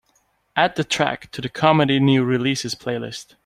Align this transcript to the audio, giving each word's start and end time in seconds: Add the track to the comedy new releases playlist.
Add 0.55 0.77
the 0.77 0.83
track 0.83 1.29
to 1.29 1.41
the 1.41 1.49
comedy 1.49 1.99
new 1.99 2.23
releases 2.23 2.73
playlist. 2.73 3.35